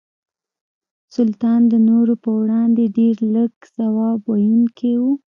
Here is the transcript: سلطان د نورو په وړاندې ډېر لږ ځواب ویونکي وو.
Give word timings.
سلطان 1.15 1.61
د 1.71 1.73
نورو 1.89 2.13
په 2.23 2.29
وړاندې 2.39 2.83
ډېر 2.97 3.15
لږ 3.35 3.51
ځواب 3.77 4.19
ویونکي 4.31 4.93
وو. 5.01 5.13